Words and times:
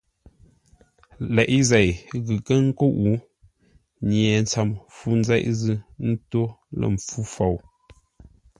Leʼé 1.35 1.57
zei 1.69 1.89
ghʉ 2.25 2.33
nkə́ 2.39 2.57
nkúʼ, 2.67 2.97
nye 4.07 4.23
ntsəm 4.43 4.69
fû 4.95 5.09
nzeʼ 5.19 5.43
zʉ́ 5.59 5.77
ńtó 6.09 6.41
lə̂ 6.79 6.87
mpfú 6.95 7.19
fou. 7.33 7.55